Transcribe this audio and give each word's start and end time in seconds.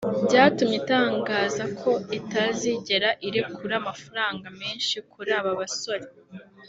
byatumye 0.27 0.75
itangaza 0.81 1.63
ko 1.79 1.91
itazigera 2.19 3.09
irekura 3.27 3.73
amafaranga 3.81 4.45
menshi 4.61 4.95
kuri 5.11 5.29
aba 5.39 5.51
basore 5.59 6.05